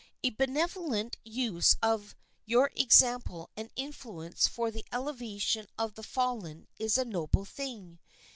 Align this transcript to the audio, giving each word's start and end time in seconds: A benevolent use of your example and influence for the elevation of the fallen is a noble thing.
A 0.23 0.31
benevolent 0.31 1.17
use 1.23 1.75
of 1.83 2.15
your 2.47 2.71
example 2.75 3.51
and 3.55 3.69
influence 3.75 4.47
for 4.47 4.71
the 4.71 4.83
elevation 4.91 5.67
of 5.77 5.93
the 5.93 6.01
fallen 6.01 6.65
is 6.79 6.97
a 6.97 7.05
noble 7.05 7.45
thing. 7.45 7.99